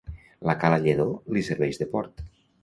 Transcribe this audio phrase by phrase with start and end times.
[0.49, 1.05] La cala Lledó
[1.37, 2.27] li serveix de port.